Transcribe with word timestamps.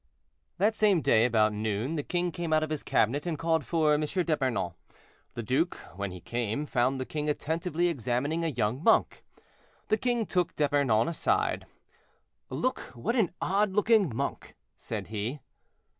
That 0.57 0.73
same 0.73 1.01
day, 1.01 1.25
about 1.25 1.53
noon, 1.53 1.93
the 1.95 2.01
king 2.01 2.31
came 2.31 2.51
out 2.51 2.63
of 2.63 2.71
his 2.71 2.81
cabinet 2.81 3.27
and 3.27 3.37
called 3.37 3.63
for 3.63 3.93
M. 3.93 4.01
d'Epernon. 4.01 4.71
The 5.35 5.43
duke, 5.43 5.75
when 5.95 6.09
he 6.09 6.19
came, 6.19 6.65
found 6.65 6.99
the 6.99 7.05
king 7.05 7.29
attentively 7.29 7.87
examining 7.87 8.43
a 8.43 8.47
young 8.47 8.81
monk. 8.83 9.23
The 9.89 9.97
king 9.97 10.25
took 10.25 10.55
D'Epernon 10.55 11.07
aside, 11.07 11.67
"Look, 12.49 12.79
what 12.95 13.15
an 13.15 13.29
odd 13.43 13.73
looking 13.73 14.11
monk," 14.15 14.55
said 14.75 15.09
he. 15.09 15.39